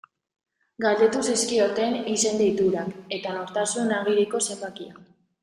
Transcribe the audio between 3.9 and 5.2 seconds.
agiriko zenbakia.